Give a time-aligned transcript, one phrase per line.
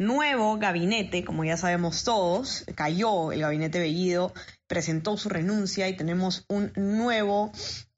[0.00, 4.32] Nuevo gabinete, como ya sabemos todos, cayó el gabinete Bellido,
[4.68, 7.50] presentó su renuncia y tenemos un nuevo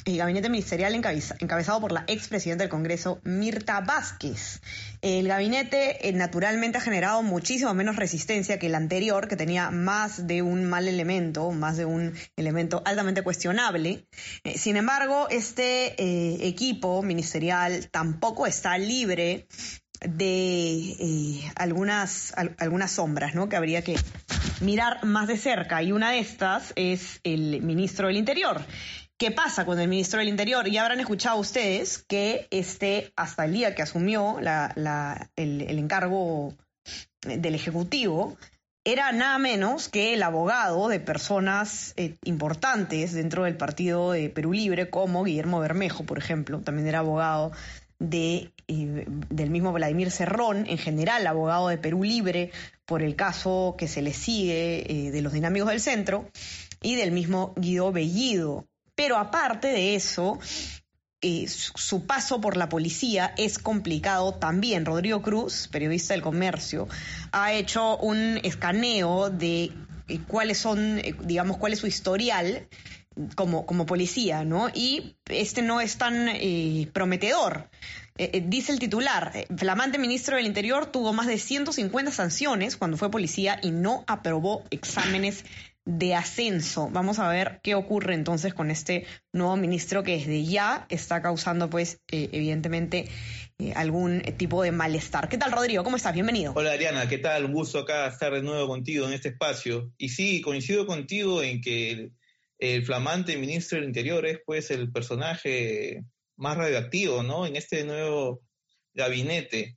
[0.07, 4.61] el gabinete ministerial encabezado por la expresidenta del Congreso, Mirta Vázquez.
[5.03, 10.27] El gabinete eh, naturalmente ha generado muchísimo menos resistencia que el anterior, que tenía más
[10.27, 14.07] de un mal elemento, más de un elemento altamente cuestionable.
[14.45, 19.47] Eh, sin embargo, este eh, equipo ministerial tampoco está libre
[20.01, 23.49] de algunas, algunas sombras ¿no?
[23.49, 23.97] que habría que
[24.61, 28.63] mirar más de cerca y una de estas es el ministro del Interior.
[29.19, 30.67] ¿Qué pasa con el ministro del Interior?
[30.71, 36.55] Ya habrán escuchado ustedes que este, hasta el día que asumió el, encargo
[37.21, 38.39] del Ejecutivo,
[38.83, 44.55] era nada menos que el abogado de personas eh, importantes dentro del partido de Perú
[44.55, 47.53] Libre, como Guillermo Bermejo, por ejemplo, también era abogado
[48.01, 52.51] de, del mismo Vladimir Cerrón, en general abogado de Perú Libre
[52.85, 56.29] por el caso que se le sigue eh, de los dinámicos del centro,
[56.83, 60.39] y del mismo Guido Bellido, pero aparte de eso,
[61.21, 64.87] eh, su paso por la policía es complicado también.
[64.87, 66.89] Rodrigo Cruz, periodista del comercio,
[67.33, 69.73] ha hecho un escaneo de
[70.09, 72.69] eh, cuáles son, digamos, cuál es su historial
[73.35, 74.69] como, como policía, ¿no?
[74.73, 76.29] Y este no es tan
[76.93, 77.71] prometedor.
[78.17, 83.59] dice el titular, flamante ministro del Interior tuvo más de 150 sanciones cuando fue policía
[83.63, 85.45] y no aprobó exámenes
[85.85, 86.89] de ascenso.
[86.91, 91.71] Vamos a ver qué ocurre entonces con este nuevo ministro que desde ya está causando,
[91.71, 93.09] pues, eh, evidentemente,
[93.59, 95.29] eh, algún tipo de malestar.
[95.29, 95.83] ¿Qué tal, Rodrigo?
[95.83, 96.15] ¿Cómo estás?
[96.15, 96.53] Bienvenido.
[96.55, 97.09] Hola, Ariana.
[97.09, 97.47] ¿Qué tal?
[97.47, 99.93] Un gusto acá estar de nuevo contigo en este espacio.
[99.99, 102.11] Y sí, coincido contigo en que
[102.61, 106.05] el, flamante ministro del Interior es, pues, el personaje
[106.37, 107.47] más radioactivo, ¿no?
[107.47, 108.43] En este nuevo
[108.95, 109.77] gabinete.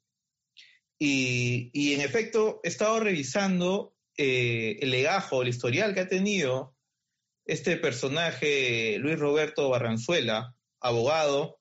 [0.99, 6.75] Y, y en efecto, he estado revisando eh, el legajo, el historial que ha tenido
[7.45, 11.59] este personaje, Luis Roberto Barranzuela, abogado,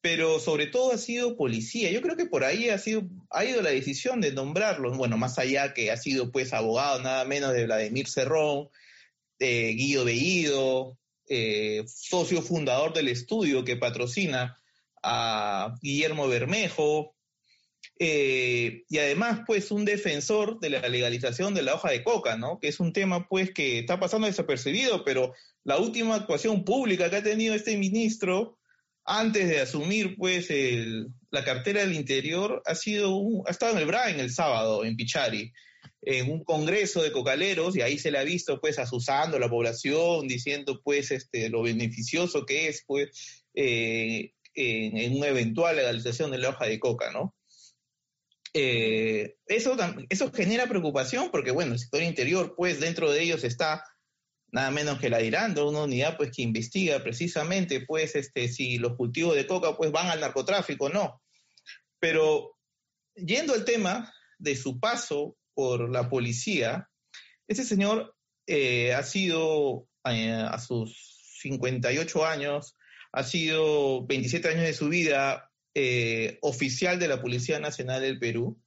[0.00, 1.90] pero sobre todo ha sido policía.
[1.90, 5.38] Yo creo que por ahí ha, sido, ha ido la decisión de nombrarlo, bueno, más
[5.38, 8.68] allá que ha sido pues abogado nada menos de Vladimir Cerrón,
[9.40, 14.58] de Guido Bellido, eh, socio fundador del estudio que patrocina
[15.02, 17.16] a Guillermo Bermejo,
[17.98, 22.58] eh, y además, pues, un defensor de la legalización de la hoja de coca, ¿no?
[22.58, 25.34] Que es un tema, pues, que está pasando desapercibido, pero
[25.64, 28.58] la última actuación pública que ha tenido este ministro
[29.04, 30.48] antes de asumir, pues,
[31.30, 35.52] la cartera del Interior ha sido, ha estado en el BRAIN el sábado, en Pichari,
[36.02, 39.50] en un congreso de cocaleros, y ahí se le ha visto, pues, asusando a la
[39.50, 46.38] población, diciendo, pues, este, lo beneficioso que es, pues, eh, en, una eventual legalización de
[46.38, 47.34] la hoja de coca, ¿no?
[48.52, 49.76] Eh, eso,
[50.08, 53.84] eso genera preocupación porque, bueno, el sector interior, pues dentro de ellos está
[54.52, 58.96] nada menos que la Irando, una unidad pues que investiga precisamente pues este, si los
[58.96, 61.22] cultivos de coca pues van al narcotráfico o no.
[62.00, 62.56] Pero
[63.14, 66.88] yendo al tema de su paso por la policía,
[67.46, 68.16] ese señor
[68.46, 72.78] eh, ha sido eh, a sus 58 años,
[73.12, 78.58] ha sido 27 años de su vida eh, oficial de la Policía Nacional del Perú,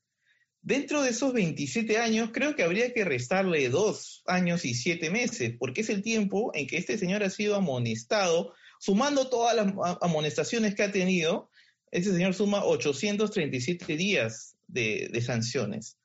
[0.61, 5.55] dentro de esos 27 años creo que habría que restarle dos años y siete meses,
[5.57, 10.75] porque es el tiempo en que este señor ha sido amonestado, sumando todas las amonestaciones
[10.75, 11.49] que ha tenido,
[11.89, 15.97] este señor suma 837 días de, de sanciones.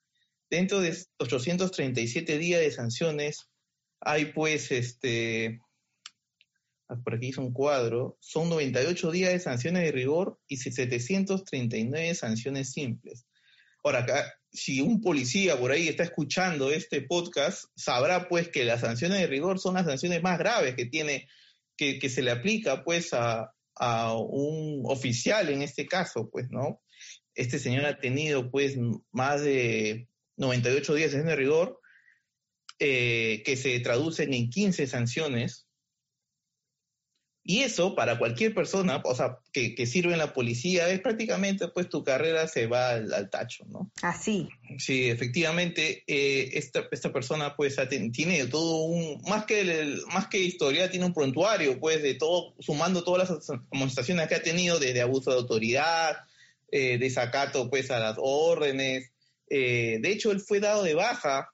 [0.51, 3.49] Dentro de 837 días de sanciones
[4.01, 5.61] hay pues este
[6.89, 12.15] Ah, por aquí hizo un cuadro, son 98 días de sanciones de rigor y 739
[12.15, 13.27] sanciones simples.
[13.85, 18.81] Ahora, acá, si un policía por ahí está escuchando este podcast, sabrá pues que las
[18.81, 21.29] sanciones de rigor son las sanciones más graves que tiene,
[21.77, 26.81] que, que se le aplica pues a, a un oficial en este caso, pues, ¿no?
[27.35, 28.77] Este señor ha tenido pues
[29.13, 30.09] más de
[30.39, 31.81] 98 días de sanciones de rigor,
[32.79, 35.69] eh, que se traducen en 15 sanciones
[37.43, 41.67] Y eso para cualquier persona, o sea, que, que sirve en la policía, es prácticamente,
[41.69, 43.91] pues tu carrera se va al, tacho, ¿no?
[44.03, 44.49] Así.
[44.79, 47.77] Sí, efectivamente, eh, esta, esta persona, pues,
[48.13, 52.55] tiene todo un, más que, el, más que historia, tiene un prontuario, pues, de todo,
[52.61, 56.19] sumando todas las amonestaciones que ha tenido, desde abuso de autoridad,
[56.71, 59.11] eh, desacato, pues, a las órdenes.
[59.51, 61.51] Eh, de hecho, él fue dado de baja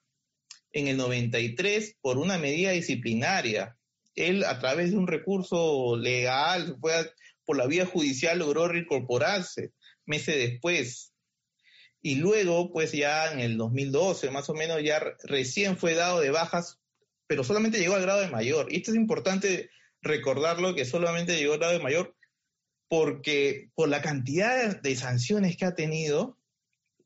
[0.73, 3.76] en el 93 por una medida disciplinaria
[4.14, 7.12] él a través de un recurso legal, fue
[7.44, 9.73] por la vía judicial, logró reincorporarse
[10.06, 11.12] meses después.
[12.00, 16.31] Y luego, pues ya en el 2012, más o menos, ya recién fue dado de
[16.31, 16.79] bajas,
[17.26, 18.70] pero solamente llegó al grado de mayor.
[18.70, 19.70] Y esto es importante
[20.02, 22.14] recordarlo, que solamente llegó al grado de mayor,
[22.88, 26.38] porque por la cantidad de sanciones que ha tenido,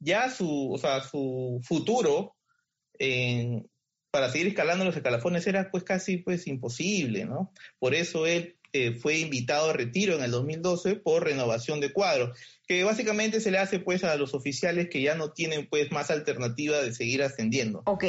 [0.01, 2.35] ya su, o sea, su futuro
[4.11, 7.53] para seguir escalando los escalafones era pues casi pues imposible, ¿no?
[7.79, 12.35] Por eso él eh, fue invitado a retiro en el 2012 por renovación de cuadro,
[12.67, 16.11] que básicamente se le hace pues a los oficiales que ya no tienen pues más
[16.11, 17.83] alternativa de seguir ascendiendo.
[17.87, 18.05] Ok,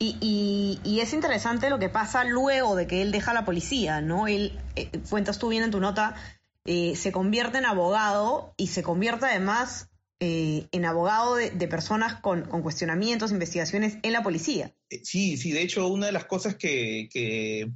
[0.00, 4.26] y, y, es interesante lo que pasa luego de que él deja la policía, ¿no?
[4.26, 6.16] Él, eh, cuentas tú bien en tu nota,
[6.64, 9.88] eh, se convierte en abogado y se convierte además
[10.24, 14.72] eh, en abogado de, personas con, cuestionamientos, investigaciones en la policía.
[14.88, 17.72] Eh, sí, sí, de hecho, una de las cosas que, que,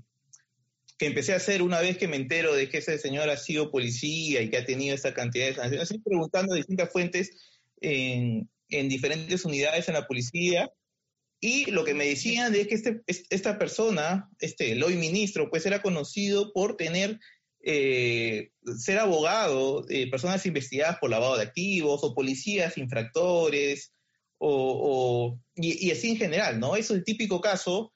[1.01, 4.43] empecé a hacer una vez que me entero de que ese señor ha sido policía
[4.43, 7.33] y que ha tenido esa cantidad de sanciones, preguntando a distintas fuentes
[7.81, 10.71] en, diferentes unidades en la policía
[11.41, 15.67] y lo que me decían es que este, esta persona, este el hoy ministro, pues
[15.67, 17.19] era conocido por tener
[17.69, 23.93] eh, ser abogado de personas investigadas por lavado de activos o policías infractores
[24.39, 26.77] o, y, así en general, ¿no?
[26.77, 27.93] Es el típico caso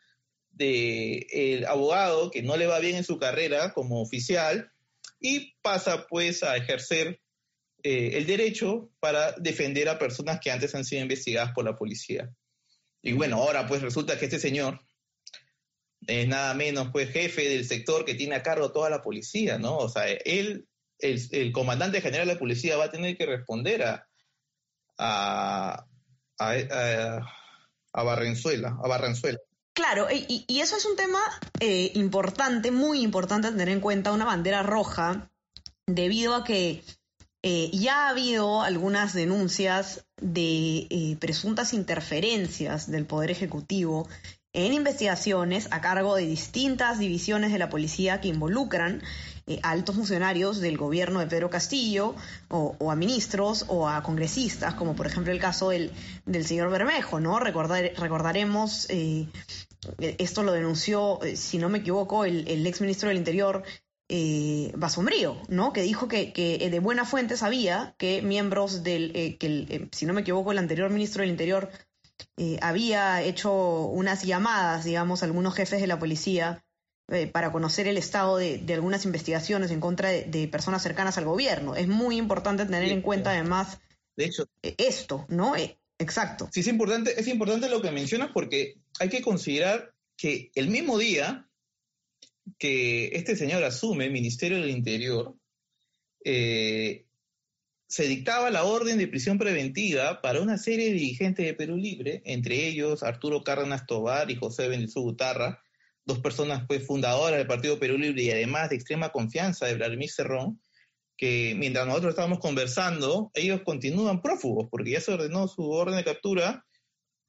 [0.50, 4.72] de abogado que no le va bien en su carrera como oficial
[5.20, 7.20] y pasa pues a ejercer
[7.84, 12.28] eh, el derecho para defender a personas que antes han sido investigadas por la policía.
[13.02, 14.80] Y bueno, ahora pues resulta que este señor
[16.06, 19.76] es nada menos pues jefe del sector que tiene a cargo toda la policía, ¿no?
[19.76, 20.66] O sea, él,
[20.98, 24.06] el, comandante general de la policía va a tener que responder a,
[24.98, 25.86] a,
[26.38, 29.38] a, Barrenzuela, a Barranzuela.
[29.72, 31.20] Claro, y, y, eso es un tema
[31.60, 35.30] eh, importante, muy importante tener en cuenta, una bandera roja,
[35.86, 36.82] debido a que
[37.42, 44.08] eh, ya ha habido algunas denuncias de eh, presuntas interferencias del Poder Ejecutivo
[44.52, 49.02] en investigaciones a cargo de distintas divisiones de la policía que involucran
[49.46, 52.14] eh, altos funcionarios del gobierno de Pedro Castillo
[52.48, 55.92] o, a ministros o a congresistas, como por ejemplo el caso del,
[56.26, 57.38] del señor Bermejo, ¿no?
[57.38, 59.28] recordaremos, eh,
[60.18, 63.62] esto lo denunció, eh, si no me equivoco, el, el ex ministro del Interior,
[64.12, 65.72] eh, Basombrío, ¿no?
[65.72, 70.22] Que dijo que, que, de buena fuente sabía que miembros del, que si no me
[70.22, 71.70] equivoco, el anterior ministro del Interior,
[72.36, 73.52] eh, había hecho
[73.86, 76.64] unas llamadas, digamos, a algunos jefes de la policía
[77.08, 81.74] eh, para conocer el estado de, algunas investigaciones en contra de, personas cercanas al gobierno.
[81.74, 83.78] Es muy importante tener en cuenta además
[84.16, 85.54] de hecho, eh, esto, ¿no?
[85.98, 86.48] exacto.
[86.52, 90.98] Sí, es importante, es importante lo que mencionas porque hay que considerar que el mismo
[90.98, 91.48] día
[92.58, 95.34] que este señor asume el Ministerio del Interior,
[96.24, 97.06] eh,
[97.90, 102.22] se dictaba la orden de prisión preventiva para una serie de dirigentes de Perú Libre,
[102.24, 105.60] entre ellos Arturo Cárdenas Tobar y José Benítez Gutarra,
[106.04, 110.08] dos personas pues fundadoras del Partido Perú Libre y además de extrema confianza de Vladimir
[110.08, 110.62] Cerrón,
[111.16, 116.04] que mientras nosotros estábamos conversando, ellos continúan prófugos, porque ya se ordenó su orden de
[116.04, 116.64] captura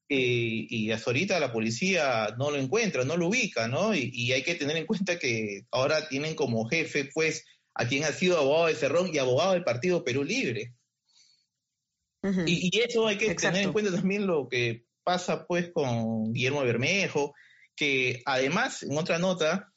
[0.09, 3.95] eh, y hasta ahorita la policía no lo encuentra, no lo ubica, ¿no?
[3.95, 8.03] Y, y hay que tener en cuenta que ahora tienen como jefe, pues, a quien
[8.03, 10.73] ha sido abogado de Cerrón y abogado del Partido Perú Libre.
[12.45, 17.33] y, eso hay que tener en cuenta también lo que pasa pues con Guillermo Bermejo,
[17.75, 19.71] que además en otra nota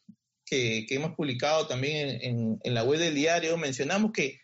[0.45, 2.19] que, hemos publicado también
[2.63, 4.41] en, la web del diario, mencionamos que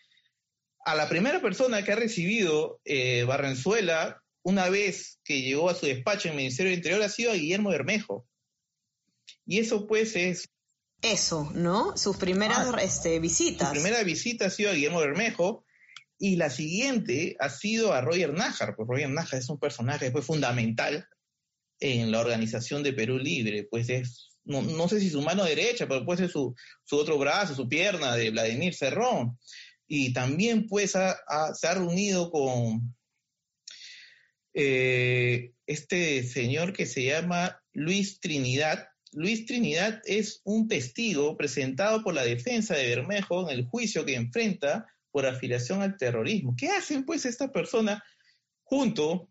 [0.85, 5.87] a la primera persona que ha recibido eh, Barrenzuela una vez que llegó a su
[5.87, 8.27] despacho en el Ministerio del Interior ha sido a Guillermo Bermejo.
[9.45, 10.49] Y eso pues es
[11.03, 11.97] eso, ¿no?
[11.97, 13.69] Sus primeras ah, este, visitas.
[13.69, 15.65] Su primera visita ha sido a Guillermo Bermejo
[16.19, 20.23] y la siguiente ha sido a Roger Nájar, pues Roger Nájar es un personaje fue
[20.23, 21.07] fundamental
[21.81, 26.05] en la organización de Perú Libre, pues es, no, sé si su mano derecha, pero
[26.05, 26.55] puede ser su,
[26.85, 29.39] su otro brazo, su pierna de Vladimir Cerrón.
[29.87, 32.95] Y también pues se ha reunido con
[34.53, 42.15] eh, este señor que se llama Luis Trinidad, Luis Trinidad es un testigo presentado por
[42.15, 46.55] la defensa de Bermejo en el juicio que enfrenta por afiliación al terrorismo.
[46.57, 48.05] ¿Qué hacen pues esta persona
[48.63, 49.29] junto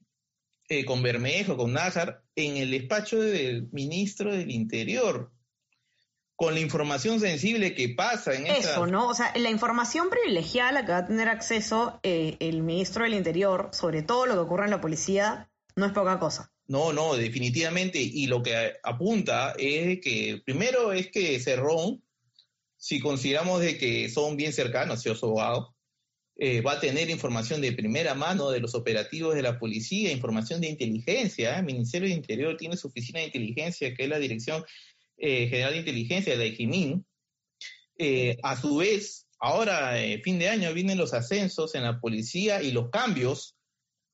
[0.68, 5.32] eh, con Bermejo, con Nájar, en el despacho del ministro del Interior?
[6.36, 9.08] Con la información sensible que pasa en Eso, ¿no?
[9.08, 13.04] O sea, la información privilegiada a la que va a tener acceso eh, el ministro
[13.04, 16.54] del Interior sobre todo lo que ocurre en la policía no es poca cosa.
[16.70, 18.00] No, no, definitivamente.
[18.00, 22.04] Y lo que apunta es que, primero es que Cerrón,
[22.78, 25.04] si consideramos de que son bien cercanos,
[26.38, 30.62] eh, va a tener información de primera mano de los operativos de la policía, información
[30.62, 31.58] de inteligencia.
[31.58, 34.64] El Ministerio de Interior tiene su oficina de inteligencia, que es la Dirección
[35.18, 37.04] eh, General de Inteligencia de la EJIMIN.
[37.98, 42.72] Eh, a su vez, ahora, fin de año, vienen los ascensos en la policía y
[42.72, 43.56] los cambios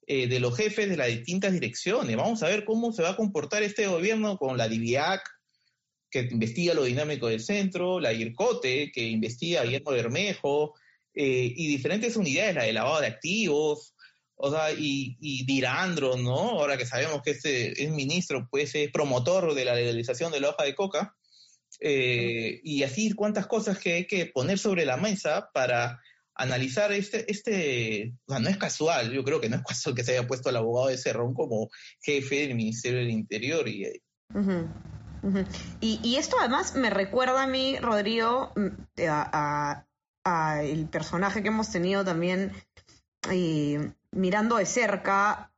[0.07, 2.15] eh, de los jefes de las distintas direcciones.
[2.15, 5.21] Vamos a ver cómo se va a comportar este gobierno con la DIVIAC,
[6.09, 10.73] que investiga lo dinámico del centro, la IRCOTE, que investiga a Guillermo Bermejo,
[11.13, 13.95] eh, y diferentes unidades, la de lavado de activos,
[14.35, 16.51] o sea, y, y Dirandro, ¿no?
[16.51, 20.49] Ahora que sabemos que este es ministro, pues es promotor de la legalización de la
[20.49, 21.15] hoja de coca,
[21.79, 25.99] eh, y así cuántas cosas que hay que poner sobre la mesa para
[26.35, 30.03] analizar este, este, o sea, no es casual, yo creo que no es casual que
[30.03, 31.69] se haya puesto al abogado de Cerrón como
[32.01, 33.67] jefe del Ministerio del Interior.
[33.67, 34.01] Y,
[35.81, 38.67] y, esto además me recuerda a mí, Rodrigo, mm,
[39.07, 39.85] a,
[40.61, 42.51] el personaje que hemos tenido también
[43.31, 45.51] eh, mirando de cerca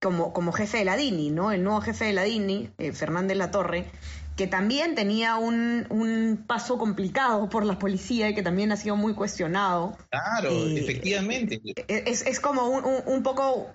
[0.00, 1.52] como, como jefe de la DINI, ¿no?
[1.52, 3.90] El nuevo jefe de la DINI, eh, Fernández Latorre,
[4.36, 8.96] que también tenía un, un, paso complicado por la policía y que también ha sido
[8.96, 9.96] muy cuestionado.
[10.10, 11.60] Claro, eh, efectivamente.
[11.86, 13.70] Es, es como un, un, poco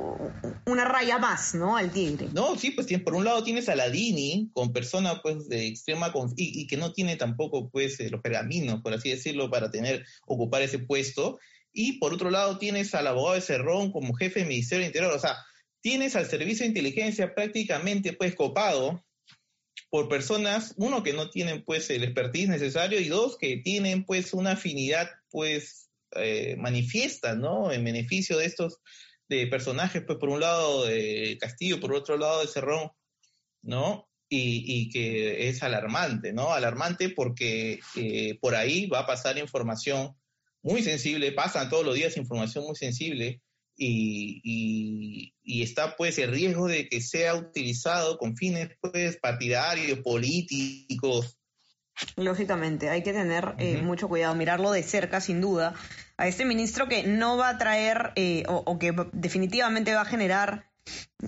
[0.65, 1.77] una raya más, ¿no?
[1.77, 2.29] Al tigre.
[2.33, 6.61] No, sí, pues por un lado tienes a Ladini con persona pues de extrema y,
[6.61, 10.63] y, que no tiene tampoco pues eh, los pergaminos, por así decirlo, para tener, ocupar
[10.63, 11.39] ese puesto.
[11.71, 15.13] Y por otro lado tienes al abogado de Cerrón como jefe del Ministerio del Interior.
[15.13, 15.37] O sea,
[15.81, 19.03] tienes al servicio de inteligencia prácticamente pues copado
[19.89, 24.33] por personas, uno, que no tienen pues el expertise necesario y dos, que tienen pues
[24.33, 27.71] una afinidad pues eh, manifiesta, ¿no?
[27.71, 28.79] En beneficio de estos
[29.29, 32.91] de personajes, pues por un lado de Castillo, por otro lado de Cerrón,
[33.61, 34.09] ¿no?
[34.29, 36.51] Y, y que es alarmante, ¿no?
[36.51, 40.15] Alarmante porque eh, por ahí va a pasar información
[40.61, 43.41] muy sensible, pasan todos los días información muy sensible
[43.77, 51.37] y, y, está pues el riesgo de que sea utilizado con fines pues partidarios, políticos.
[52.15, 55.73] Lógicamente, hay que tener eh, mucho cuidado, mirarlo de cerca sin duda
[56.17, 60.69] a este ministro que no va a traer eh, o, que definitivamente va a generar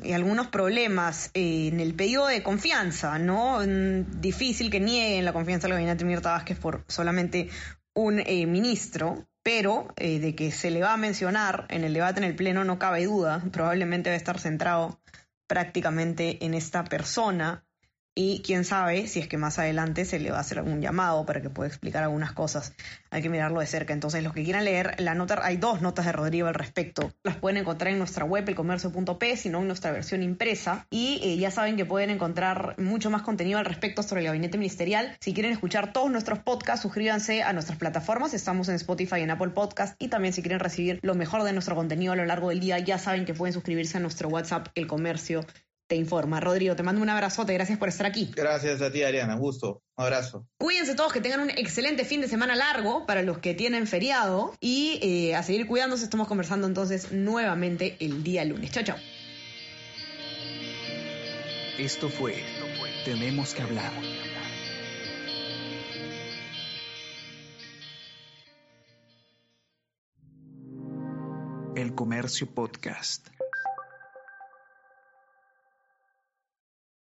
[0.04, 3.60] eh, algunos problemas en el pedido de confianza, ¿no?
[3.60, 7.50] Mm, difícil que nieguen la confianza al gabinete Mirta Vázquez por solamente
[7.96, 12.26] un ministro, pero eh, de que se le va a mencionar en el debate en
[12.26, 15.00] el Pleno no cabe duda, probablemente va a estar centrado
[15.48, 17.66] prácticamente en esta persona
[18.16, 21.26] y quién sabe si es que más adelante se le va a hacer algún llamado
[21.26, 22.74] para que pueda explicar algunas cosas.
[23.12, 23.94] Hay que mirarlo de cerca.
[23.94, 27.14] Entonces, los que quieran leer la nota, hay dos notas de Rodrigo al respecto.
[27.24, 30.86] Las pueden encontrar en nuestra web, elcomercio.p, sino en nuestra versión impresa.
[30.90, 34.58] Y eh, ya saben que pueden encontrar mucho más contenido al respecto sobre el gabinete
[34.58, 35.16] ministerial.
[35.22, 38.34] Si quieren escuchar todos nuestros podcasts, suscríbanse a nuestras plataformas.
[38.34, 39.96] Estamos en Spotify y en Apple Podcast.
[39.98, 42.80] Y también si quieren recibir lo mejor de nuestro contenido a lo largo del día,
[42.80, 45.46] ya saben que pueden suscribirse a nuestro WhatsApp, El Comercio
[45.90, 46.40] te informa.
[46.40, 48.32] Rodrigo, te mando un abrazote, gracias por estar aquí.
[48.36, 49.82] Gracias a ti, Ariana, gusto.
[49.98, 50.48] Un abrazo.
[50.60, 54.54] Cuídense todos, que tengan un excelente fin de semana largo para los que tienen feriado
[54.62, 56.04] y eh, a seguir cuidándose.
[56.04, 58.70] Estamos conversando entonces nuevamente el día lunes.
[58.72, 58.98] Chao, chao.
[61.80, 62.36] Esto fue
[63.04, 63.92] Tenemos que hablar.
[71.76, 73.30] El Comercio Podcast.